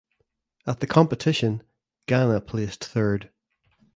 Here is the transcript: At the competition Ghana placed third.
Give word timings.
At 0.65 0.79
the 0.79 0.87
competition 0.87 1.61
Ghana 2.07 2.41
placed 2.41 2.83
third. 2.83 3.29